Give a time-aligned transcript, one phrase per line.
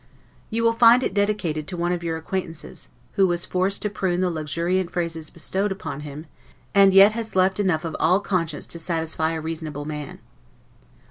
[0.49, 4.21] You will find it dedicated to one of your acquaintance, who was forced to prune
[4.21, 6.25] the luxuriant praises bestowed upon him,
[6.73, 10.17] and yet has left enough of all conscience to satisfy a reasonable man.